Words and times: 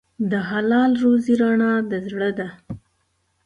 د 0.31 0.33
حلال 0.49 0.91
روزي 1.03 1.33
رڼا 1.41 1.73
د 1.89 1.91
زړه 2.07 2.29
ده. 2.39 2.47